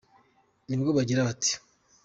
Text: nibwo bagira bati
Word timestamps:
nibwo 0.67 0.89
bagira 0.97 1.21
bati 1.27 1.53